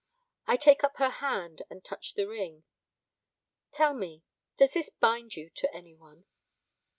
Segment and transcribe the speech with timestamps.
[0.47, 2.63] I take up her hand and touch the ring.
[3.69, 4.23] 'Tell me,
[4.57, 6.25] does this bind you to any one?'